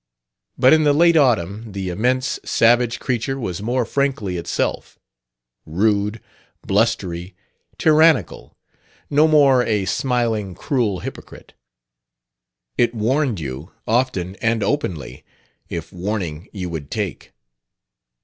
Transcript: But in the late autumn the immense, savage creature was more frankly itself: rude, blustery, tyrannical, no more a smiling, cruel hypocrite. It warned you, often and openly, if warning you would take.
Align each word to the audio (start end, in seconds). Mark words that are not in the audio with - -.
But 0.57 0.73
in 0.73 0.83
the 0.83 0.93
late 0.93 1.15
autumn 1.15 1.73
the 1.73 1.89
immense, 1.89 2.39
savage 2.43 2.99
creature 2.99 3.39
was 3.39 3.61
more 3.61 3.85
frankly 3.85 4.35
itself: 4.35 4.97
rude, 5.63 6.19
blustery, 6.65 7.35
tyrannical, 7.77 8.57
no 9.11 9.27
more 9.27 9.61
a 9.61 9.85
smiling, 9.85 10.55
cruel 10.55 11.01
hypocrite. 11.01 11.53
It 12.79 12.95
warned 12.95 13.39
you, 13.39 13.73
often 13.85 14.37
and 14.37 14.63
openly, 14.63 15.23
if 15.69 15.93
warning 15.93 16.47
you 16.51 16.67
would 16.71 16.89
take. 16.89 17.31